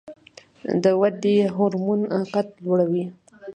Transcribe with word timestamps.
د 0.83 0.85
ودې 1.01 1.37
هورمون 1.55 1.99
قد 2.33 2.47
لوړوي 2.63 3.03